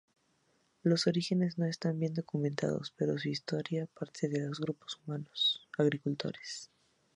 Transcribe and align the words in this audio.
Los 0.81 1.05
orígenes 1.05 1.59
no 1.59 1.67
están 1.67 1.99
bien 1.99 2.15
documentados, 2.15 2.91
pero 2.97 3.19
su 3.19 3.29
historia 3.29 3.85
parte 3.85 4.29
de 4.29 4.49
grupos 4.57 4.99
humanos 5.05 5.67
agricultores. 5.77 6.71